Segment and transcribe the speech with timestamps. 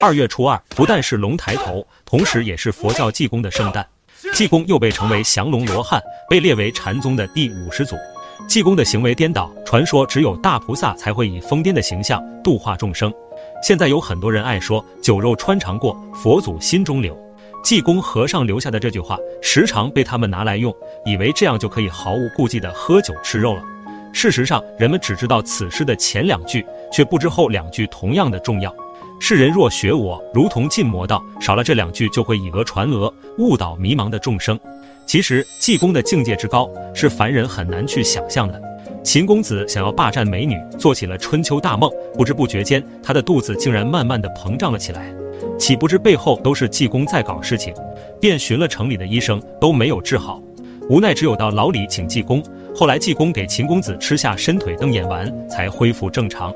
[0.00, 3.84] 二月初二不但是龙抬头，同时也是佛教济公的圣诞。
[4.32, 7.96] 济公又被称为降龙罗汉，被列为禅宗的第五十祖。
[8.46, 13.12] 济公的行为颠倒，传说只有大菩萨才会以疯癫的形象度化众生。
[13.60, 17.18] 现在有很多人爱说“酒肉穿肠过，佛祖心中留”。
[17.64, 20.72] 济公和尚留下的这句话，时常被他们拿来用，
[21.04, 23.62] 以为这样就可以毫无顾忌地喝酒吃肉了。
[24.12, 28.72] 事实上，人们只知道此诗的前两句，却不知后两句同样的重要。
[29.20, 34.58] 世人若学我，如同进魔道，少了这两句，就会以讹传讹，误导迷茫的众生。
[35.06, 38.60] 其实，济公的境界之高，是凡人很难去想象的。
[39.02, 45.12] 秦公子想要霸占美女，做起了春秋大梦，不知不觉间，他的肚子竟然慢慢的膨胀了起来。
[45.58, 47.74] 岂不知背后都是济公在搞事情，
[48.20, 50.40] 便寻了城里的医生都没有治好，
[50.88, 52.42] 无奈只有到牢里请济公。
[52.74, 56.54] 后来济公给秦公子吃下伸腿瞪眼丸，才恢复正常。